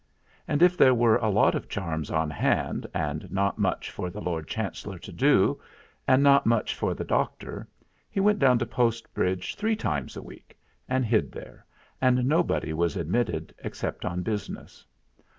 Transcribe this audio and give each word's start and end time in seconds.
And 0.47 0.63
if 0.63 0.75
there 0.77 0.95
were 0.95 1.17
a 1.17 1.29
lot 1.29 1.53
of 1.53 1.69
charms 1.69 2.09
on 2.09 2.31
hand 2.31 2.87
and 2.91 3.31
not 3.31 3.59
much 3.59 3.91
for 3.91 4.09
the 4.09 4.19
Lord 4.19 4.47
Chancellor 4.47 4.97
to 4.97 5.11
do, 5.11 5.61
and 6.07 6.23
not 6.23 6.47
much 6.47 6.73
for 6.73 6.95
the 6.95 7.03
doctor, 7.03 7.67
he 8.09 8.19
went 8.19 8.39
down 8.39 8.57
to 8.57 8.65
Postbridge 8.65 9.53
three 9.53 9.75
times 9.75 10.17
a 10.17 10.23
week 10.23 10.57
and 10.89 11.05
hid 11.05 11.31
there, 11.31 11.67
and 12.01 12.25
nobody 12.25 12.73
was 12.73 12.97
admitted 12.97 13.53
except 13.59 14.03
on 14.03 14.23
business. 14.23 14.87